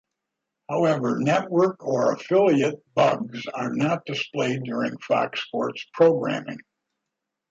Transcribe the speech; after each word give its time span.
However, 0.67 1.19
network 1.19 1.85
or 1.85 2.11
affiliate 2.11 2.81
bugs 2.95 3.45
are 3.53 3.71
not 3.71 4.03
displayed 4.07 4.63
during 4.63 4.97
Fox 4.97 5.41
Sports 5.43 5.85
programming. 5.93 6.57